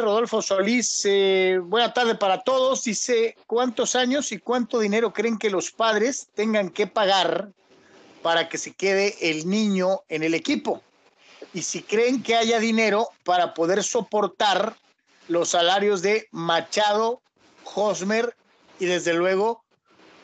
[0.00, 2.84] Rodolfo Solís, eh, buena tarde para todos.
[2.84, 7.50] Dice, ¿cuántos años y cuánto dinero creen que los padres tengan que pagar
[8.22, 10.82] para que se quede el niño en el equipo?
[11.52, 14.76] Y si creen que haya dinero para poder soportar
[15.28, 17.20] los salarios de Machado,
[17.74, 18.34] Hosmer
[18.78, 19.62] y desde luego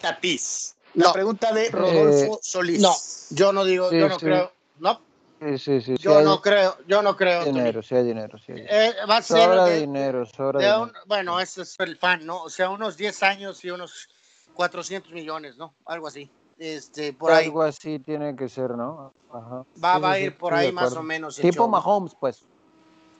[0.00, 0.74] Tatís.
[0.92, 1.12] La No.
[1.12, 2.80] pregunta de Rodolfo Eh, Solís.
[2.80, 2.94] No,
[3.30, 4.26] yo no digo, Sí, yo no sí.
[4.26, 4.52] creo.
[4.78, 5.00] No,
[5.44, 5.96] Sí, sí, sí.
[5.96, 7.44] sí yo no creo, yo no creo.
[7.44, 8.74] Dinero, sí hay dinero, sí hay dinero.
[8.74, 10.92] Eh, va a ser Sobra de- dinero, sobra de dinero.
[11.06, 12.42] bueno, ese es el fan, ¿no?
[12.44, 14.08] O sea, unos 10 años y unos
[14.54, 15.74] 400 millones, ¿no?
[15.84, 16.30] Algo así.
[16.56, 17.46] Este, por ahí.
[17.46, 19.12] Algo así tiene que ser, ¿no?
[19.30, 19.64] Ajá.
[19.82, 21.36] Va, Sí, va a ir por ahí más o menos.
[21.36, 21.68] Tipo.
[21.68, 22.46] Mahomes, pues.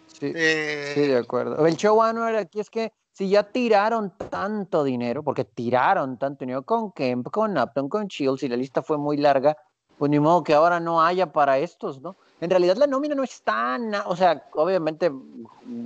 [0.07, 1.67] Sí, Eh, sí, de acuerdo.
[1.67, 6.63] El show anual aquí es que si ya tiraron tanto dinero, porque tiraron tanto dinero
[6.63, 9.57] con Kemp, con Upton, con Shields, y la lista fue muy larga,
[9.99, 12.17] pues ni modo que ahora no haya para estos, ¿no?
[12.41, 15.11] En realidad la nómina no es tan, o sea, obviamente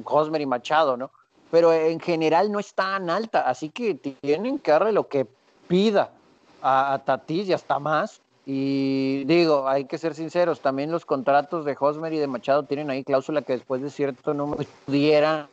[0.04, 1.10] Hosmer y Machado, ¿no?
[1.50, 5.26] Pero en general no es tan alta, así que tienen que darle lo que
[5.66, 6.12] pida
[6.60, 8.20] a, a Tatis y hasta más.
[8.44, 12.88] Y digo, hay que ser sinceros, también los contratos de Hosmer y de Machado tienen
[12.90, 15.50] ahí cláusula que después de cierto número pudieran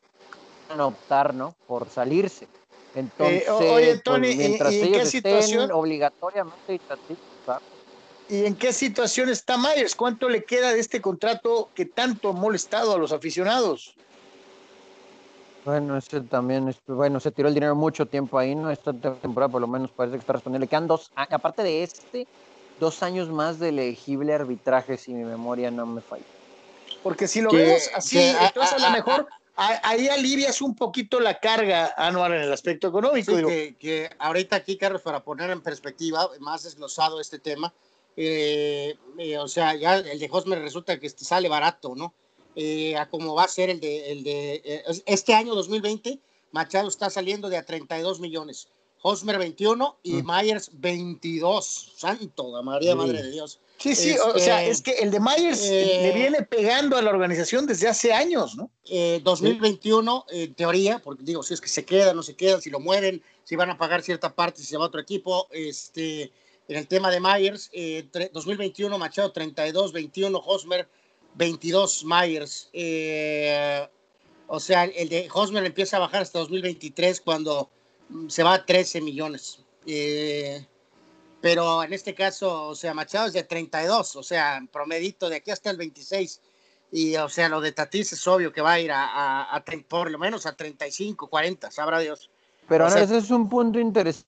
[0.79, 1.55] optar, ¿no?
[1.65, 2.47] Por salirse.
[2.93, 5.71] Entonces, Eh, o- oye, pues, Tony, ¿y- mientras y en ellos qué estén situación?
[5.71, 7.74] obligatoriamente y Tatis, ¿sabes?
[8.27, 9.95] ¿Y en qué situación está Myers?
[9.95, 13.93] ¿Cuánto le queda de este contrato que tanto ha molestado a los aficionados?
[15.63, 18.69] Bueno, ese también, es- bueno, se tiró el dinero mucho tiempo ahí, ¿no?
[18.71, 20.63] Esta temporada por lo menos parece que está respondiendo.
[20.63, 22.27] Le quedan dos, a- aparte de este,
[22.79, 26.23] dos años más de elegible arbitraje, si mi memoria no me falla.
[27.03, 30.61] Porque si lo Que- vemos así, que, entonces a ah, lo mejor a- ahí alivias
[30.61, 33.31] un poquito la carga anual en el aspecto económico.
[33.31, 33.49] Sí, digo.
[33.49, 37.71] que, que ahorita aquí, Carlos, para poner en perspectiva, más desglosado este tema,
[38.17, 42.13] eh, eh, o sea, ya el de Hosmer resulta que este sale barato, ¿no?
[42.55, 46.19] Eh, a como va a ser el de, el de eh, este año 2020,
[46.51, 48.69] Machado está saliendo de a 32 millones,
[49.01, 50.25] Hosmer 21 y Mm.
[50.31, 51.91] Myers 22.
[51.97, 52.97] Santo, María Sí.
[52.97, 53.59] Madre de Dios.
[53.77, 57.01] Sí, sí, o- o sea, Este, es que el de Myers le viene pegando a
[57.01, 58.71] la organización desde hace años, ¿no?
[58.89, 62.69] Eh, 2021, en teoría, porque digo, si es que se queda, no se queda, si
[62.69, 65.47] lo mueven, si van a pagar cierta parte, si se va a otro equipo.
[65.51, 66.31] Este,
[66.67, 70.87] en el tema de Myers, eh, tre- 2021, Machado 32, 21, Hosmer
[71.35, 72.69] 22, Myers.
[72.73, 73.87] Eh,
[74.47, 77.69] o sea, el de Hosmer empieza a bajar hasta 2023 cuando
[78.09, 79.59] mm, se va a 13 millones.
[79.85, 80.65] Eh,
[81.41, 85.51] pero en este caso, o sea, Machado es de 32, o sea, promedito de aquí
[85.51, 86.41] hasta el 26.
[86.91, 89.63] Y, o sea, lo de Tatis es obvio que va a ir a, a, a
[89.87, 92.29] por lo menos a 35, 40, sabrá Dios.
[92.67, 94.27] Pero O no, sea- ese es un punto interesante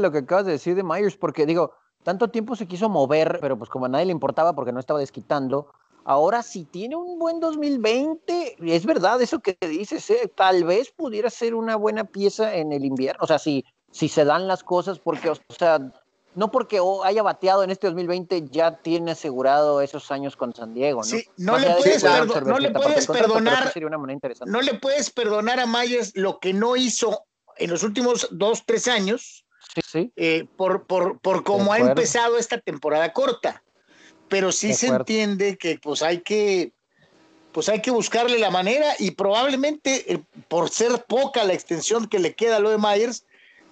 [0.00, 1.72] lo que acabas de decir de Myers, porque digo,
[2.02, 5.00] tanto tiempo se quiso mover, pero pues como a nadie le importaba porque no estaba
[5.00, 5.70] desquitando,
[6.04, 10.32] ahora si tiene un buen 2020, es verdad eso que dices, ¿eh?
[10.34, 14.24] tal vez pudiera ser una buena pieza en el invierno, o sea, si, si se
[14.24, 15.78] dan las cosas, porque, o sea,
[16.34, 21.00] no porque haya bateado en este 2020 ya tiene asegurado esos años con San Diego,
[21.00, 21.04] ¿no?
[21.04, 24.50] Sí, no le puedes perdo- no le puedes perdonar- sería una interesante.
[24.50, 27.24] No le puedes perdonar a Myers lo que no hizo
[27.56, 29.44] en los últimos dos, tres años
[29.74, 30.12] Sí, sí.
[30.16, 33.62] eh, por, por, por cómo ha empezado esta temporada corta.
[34.28, 36.72] Pero sí se entiende que pues hay que
[37.52, 42.20] pues hay que buscarle la manera y probablemente eh, por ser poca la extensión que
[42.20, 43.24] le queda a lo de Myers,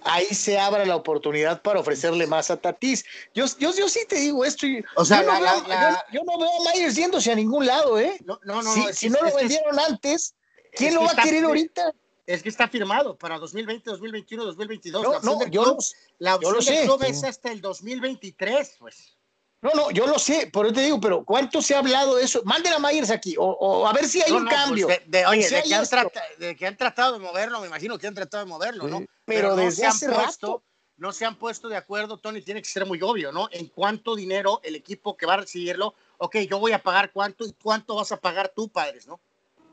[0.03, 3.05] ahí se abra la oportunidad para ofrecerle más a Tatis.
[3.33, 4.67] Yo, yo, yo sí te digo esto.
[4.67, 6.95] y- O sea, yo, no la- veo, la- la- yo- yo no veo a Myers
[6.95, 8.17] yéndose a ningún lado, ¿eh?
[8.25, 8.73] No, no, no.
[8.73, 10.35] si no, es si no lo vendieron antes,
[10.75, 11.93] ¿quién lo va a querer ahorita?
[12.29, 15.01] Es que está firmado para 2020, 2021, 2022.
[15.03, 15.83] No, la opción no, del yo club, lo-
[16.19, 16.83] la yo opción lo del sé.
[16.83, 19.17] club es hasta el 2023, pues.
[19.63, 22.23] No, no, yo lo sé, por eso te digo, pero ¿cuánto se ha hablado de
[22.25, 22.43] eso?
[22.45, 24.87] Manden a Myers aquí, o, o a ver si hay No, un no, pues, cambio.
[24.87, 25.95] de, de- oye, Si de que, han esto.
[25.95, 28.99] trata- de que han tratado de moverlo, me imagino que han tratado de moverlo, ¿no?
[28.99, 29.07] Sí.
[29.25, 30.63] Pero no desde se han hace puesto, rato.
[30.97, 33.49] no se han puesto de acuerdo, Tony, tiene que ser muy obvio, ¿no?
[33.51, 37.43] En cuánto dinero el equipo que va a recibirlo, ok, yo voy a pagar cuánto
[37.43, 39.19] y cuánto vas a pagar tú, padres, ¿no?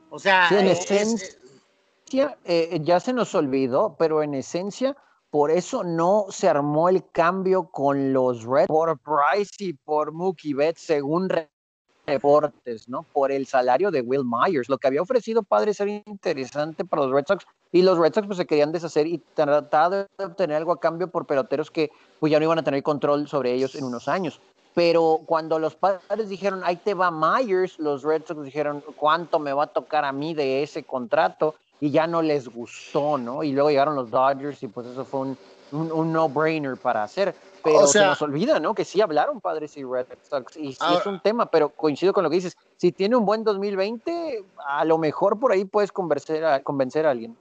[0.09, 1.39] O sea, Sí, en eh, es-
[2.21, 4.97] esencia, eh, ya se nos olvidó, pero en esencia,
[5.31, 10.55] por eso no se armó el cambio con los Red por Price y por Mookie
[10.55, 11.51] Betts, según re-
[12.07, 13.03] reportes, ¿no?
[13.13, 14.69] Por el salario de Will Myers.
[14.69, 18.27] Lo que había ofrecido Padres era interesante para los Red Sox y los Red Sox
[18.29, 21.91] pues, se querían deshacer y tratar de obtener algo a cambio por peloteros que
[22.21, 24.41] pues, ya no iban a tener control sobre ellos en unos años.
[24.73, 29.53] Pero cuando los padres dijeron, ahí te va Myers, los Red Sox dijeron, ¿cuánto me
[29.53, 31.57] va a tocar a mí de ese contrato?
[31.81, 33.43] Y ya no les gustó, ¿no?
[33.43, 35.39] Y luego llegaron los Dodgers y pues eso fue un,
[35.73, 37.35] un, un no-brainer para hacer.
[37.63, 38.75] pero O sea- se nos olvida, ¿no?
[38.75, 40.57] Que sí hablaron padres y Red Sox.
[40.57, 42.57] Y sí Ahora- es un tema, pero coincido con lo que dices.
[42.79, 47.11] Si tiene un buen 2020, a lo mejor por ahí puedes convencer a, convencer a
[47.11, 47.37] alguien.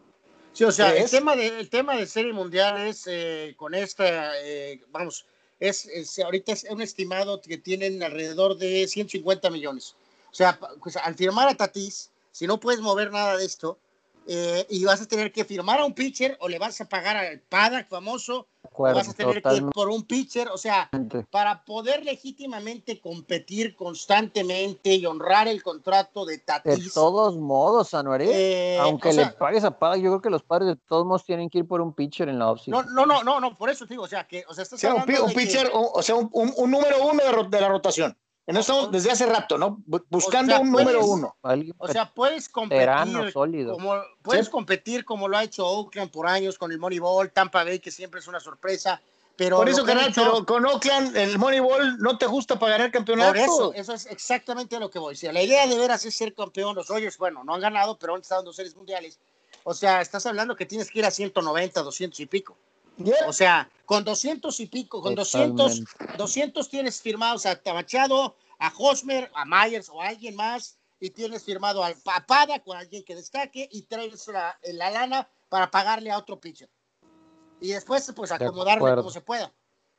[0.53, 4.31] Sí, o sea, el tema, de, el tema de serie mundial es eh, con esta,
[4.41, 5.25] eh, vamos,
[5.59, 9.95] es, es- ahorita es un estimado que tienen alrededor de 150 millones.
[10.31, 13.77] O sea, pues, al firmar a Tatis, si no puedes mover nada de esto,
[14.27, 17.15] eh, y vas a tener que firmar a un pitcher o le vas a pagar
[17.17, 20.89] al Padak famoso, De o vas a tener que ir por un pitcher, o sea,
[21.29, 26.93] para poder legítimamente competir constantemente y honrar el contrato de De Tatis.
[26.93, 30.43] todos modos, Anuaré, eh, aunque o sea, le pagues a Paga, yo creo que los
[30.43, 32.93] padres de todos modos tienen que ir por un pitcher en la No, offseason.
[32.93, 34.81] no, no, no, no, por eso te digo, o sea, que, o sea, estás O
[34.81, 37.03] sea, un, pi- hablando un de que- pitcher, o, o sea, un, un- un número
[37.03, 38.17] uno de, de la rotación.
[38.47, 39.77] En eso estamos desde hace rato, ¿no?
[39.87, 41.35] Bu- Buscando sea, un puedes- número uno.
[41.79, 43.73] O sea, puedes competir sólido.
[43.73, 44.51] como puedes Sí.
[44.51, 48.19] competir como lo ha hecho Oakland por años con el Moneyball, Tampa Bay que siempre
[48.19, 49.01] es una sorpresa,
[49.35, 52.91] pero Por eso, canal, hecho- pero con Oakland, el Moneyball no te gusta para ganar
[52.91, 53.31] campeonato.
[53.33, 55.15] por eso, eso es exactamente lo que voy.
[55.15, 58.13] Si la idea de veras es ser campeón, los Dodgers, bueno, no han ganado, pero
[58.13, 59.19] han estado en dos series mundiales.
[59.63, 62.55] O sea, estás hablando que tienes que ir a 190, 200 y pico.
[62.97, 63.27] Yeah.
[63.27, 65.83] O sea, con 200 y pico, con 200,
[66.17, 71.43] 200 tienes firmados a Machado, a Hosmer, a Myers o a alguien más, y tienes
[71.43, 76.17] firmado al Papada con alguien que destaque y traes la, la lana para pagarle a
[76.17, 76.69] otro pitcher.
[77.59, 79.01] Y después, pues, acomodarle acuerdo.
[79.03, 79.51] como se pueda.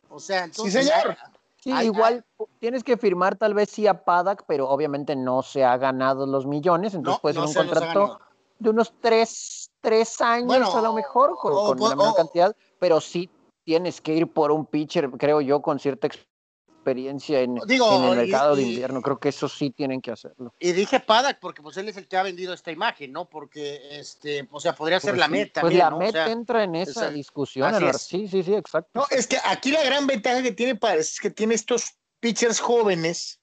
[0.09, 0.87] O sea, entonces.
[0.87, 1.17] señor.
[1.63, 2.25] Sí, Ay, igual
[2.61, 6.47] tienes que firmar tal vez sí a Padak, pero obviamente no se ha ganado los
[6.47, 8.21] millones, entonces No, puede no ser se un contrato
[8.59, 12.17] de unos tres, tres años Bueno, a lo mejor, con, o- con o- una menor
[12.17, 13.31] cantidad, pero sí
[13.65, 18.13] tienes que ir por un pitcher, creo yo, con cierta experiencia en, Digo, en el
[18.15, 19.01] y- mercado de invierno.
[19.03, 20.53] Creo que eso sí tienen que hacerlo.
[20.59, 23.29] Y dije Padak porque pues él es el que ha vendido esta imagen, ¿no?
[23.29, 25.61] Porque, este, o sea, podría ser Pues la sí, meta.
[25.61, 25.97] Pues la ¿no?
[25.97, 27.73] O Met sea, entra en esa discusión.
[27.89, 28.03] es.
[28.03, 28.91] Sí, sí, sí, exacto.
[28.95, 32.59] No, es que aquí la gran ventaja que tiene Padres es que tiene estos pitchers
[32.61, 33.41] jóvenes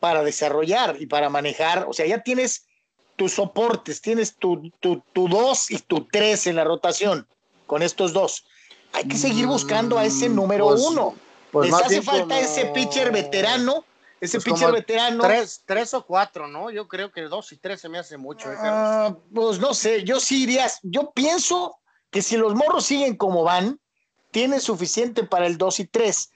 [0.00, 1.86] para desarrollar y para manejar.
[1.88, 2.66] O sea, ya tienes
[3.16, 7.26] tus soportes, tienes tu, tu, tu dos y tu tres en la rotación
[7.66, 8.44] con estos dos.
[8.92, 11.14] Hay que seguir buscando a ese Mm, número pues, uno.
[11.50, 13.84] pues Les hace falta como- ese pitcher veterano,
[14.20, 15.22] ese Pues pitcher veterano.
[15.24, 16.70] Tres, tres o cuatro, ¿no?
[16.70, 18.50] Yo creo que dos y tres se me hace mucho.
[18.52, 18.56] ¿eh?
[18.58, 21.76] Ah, pues no sé, yo sí iría, yo pienso
[22.10, 23.80] que si los morros siguen como van,
[24.30, 26.30] tienen suficiente para el 2 y 3.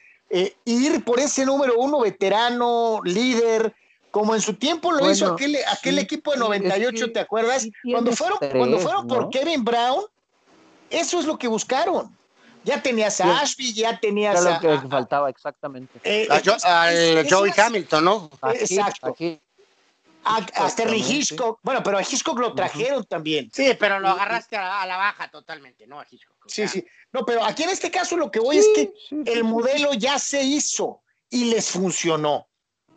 [0.64, 3.74] ir por ese número uno, veterano, líder,
[4.10, 7.06] como en su tiempo lo Bueno, hizo aquel, aquel sí, equipo de sí, es 98,
[7.06, 7.62] que ¿te acuerdas?
[7.62, 9.30] sí cuando fueron, tres, cuando fueron por.
[9.30, 10.04] Kevin Brown,
[10.90, 12.16] eso es lo que buscaron.
[12.64, 13.30] Ya tenías a Sí.
[13.42, 16.00] Ashby, ya tenías Era a, lo que faltaba exactamente.
[16.04, 16.40] eh, A
[17.28, 18.30] Joey es- Hamilton, ¿no?
[18.52, 19.14] Hitch, exacto.
[20.24, 21.02] a a, a Sterling.
[21.02, 21.60] Hitchcock.
[21.62, 23.50] Bueno, pero a Hitchcock lo trajeron también.
[23.54, 26.00] Sí, pero lo agarraste a, a la baja totalmente, ¿no?
[26.00, 26.36] A Hitchcock.
[26.44, 26.84] o Sí, sea, sí.
[27.12, 29.42] No, pero aquí en este caso lo que voy Sí, es que el sí.
[29.44, 31.00] modelo ya se hizo
[31.30, 32.46] y les funcionó.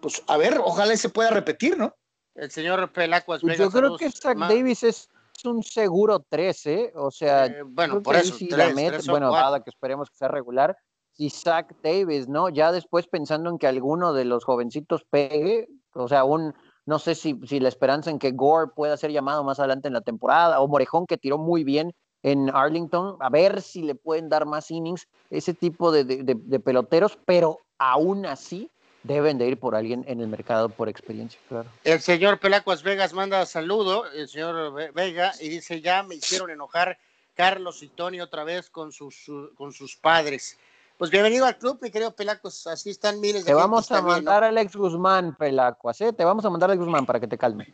[0.01, 1.94] Pues a ver, ojalá se pueda repetir, ¿no?
[2.36, 3.65] El señor Pelacuas Pues Vega.
[3.65, 5.09] yo creo que Zach Davis es
[5.44, 6.92] un seguro 3, ¿eh?
[6.95, 8.36] O sea, eh, bueno, por eso.
[8.36, 9.45] sí tres, la mete, tres o bueno, cuatro.
[9.48, 10.77] nada que esperemos que sea regular.
[11.18, 12.50] Y Zach Davis, ¿no?
[12.50, 16.54] Ya después pensando en que alguno de los jovencitos pegue, o sea, un,
[16.86, 19.94] no sé si, si la esperanza en que Gore pueda ser llamado más adelante en
[19.94, 21.94] la temporada, o Morejón que tiró muy bien
[22.24, 26.38] en Arlington, a ver si le pueden dar más innings, ese tipo de, de- de-
[26.39, 28.69] de peloteros, pero aún así
[29.03, 31.69] deben de ir por alguien en el mercado por experiencia, claro.
[31.83, 36.50] El señor Pelacuas Vegas manda saludo, el señor Ve- Vega, y dice, ya me hicieron
[36.51, 36.98] enojar
[37.36, 40.57] Carlos y Tony otra vez con sus, su- con sus padres.
[40.97, 44.23] Pues bienvenido al club, mi querido Pelacuas, así están miles de Te vamos a también,
[44.23, 44.31] ¿no?
[44.31, 46.14] mandar a Alex Guzmán, Pelacuas, ¿eh?
[46.14, 47.73] Te vamos a mandar a Alex Guzmán para que te calme.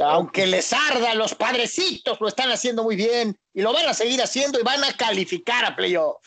[0.00, 4.20] Aunque les arda, los padrecitos lo están haciendo muy bien y lo van a seguir
[4.20, 6.18] haciendo y van a calificar a playoff.